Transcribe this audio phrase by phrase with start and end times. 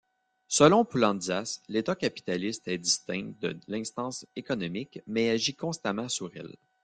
[0.47, 6.55] Selon Poulantzas, l'État capitaliste est distinct de l'instance économique mais agit constamment sur elle.